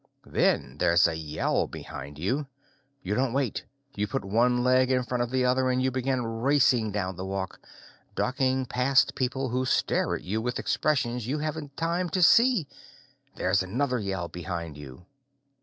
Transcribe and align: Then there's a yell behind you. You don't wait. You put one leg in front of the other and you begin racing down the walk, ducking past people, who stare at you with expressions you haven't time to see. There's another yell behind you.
Then 0.25 0.77
there's 0.79 1.07
a 1.07 1.13
yell 1.13 1.67
behind 1.67 2.17
you. 2.17 2.47
You 3.03 3.13
don't 3.13 3.33
wait. 3.33 3.63
You 3.95 4.07
put 4.07 4.25
one 4.25 4.63
leg 4.63 4.89
in 4.89 5.03
front 5.03 5.21
of 5.21 5.29
the 5.29 5.45
other 5.45 5.69
and 5.69 5.79
you 5.79 5.91
begin 5.91 6.25
racing 6.25 6.91
down 6.91 7.15
the 7.17 7.23
walk, 7.23 7.59
ducking 8.15 8.65
past 8.65 9.13
people, 9.13 9.49
who 9.49 9.63
stare 9.63 10.15
at 10.15 10.23
you 10.23 10.41
with 10.41 10.57
expressions 10.57 11.27
you 11.27 11.37
haven't 11.37 11.77
time 11.77 12.09
to 12.17 12.23
see. 12.23 12.67
There's 13.35 13.61
another 13.61 13.99
yell 13.99 14.27
behind 14.27 14.75
you. 14.75 15.05